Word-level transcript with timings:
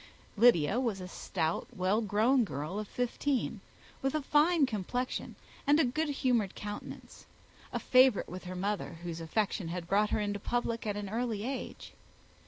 Lydia 0.35 0.79
was 0.79 0.99
a 0.99 1.07
stout, 1.07 1.67
well 1.75 2.01
grown 2.01 2.43
girl 2.43 2.79
of 2.79 2.87
fifteen, 2.87 3.61
with 4.01 4.15
a 4.15 4.23
fine 4.23 4.65
complexion 4.65 5.35
and 5.67 5.93
good 5.93 6.09
humoured 6.09 6.55
countenance; 6.55 7.27
a 7.71 7.77
favourite 7.77 8.27
with 8.27 8.45
her 8.45 8.55
mother, 8.55 8.93
whose 9.03 9.21
affection 9.21 9.67
had 9.67 9.87
brought 9.87 10.09
her 10.09 10.19
into 10.19 10.39
public 10.39 10.87
at 10.87 10.97
an 10.97 11.07
early 11.07 11.43
age. 11.45 11.93